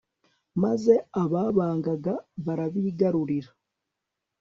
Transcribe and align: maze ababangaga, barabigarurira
maze 0.63 0.93
ababangaga, 1.23 2.13
barabigarurira 2.45 3.49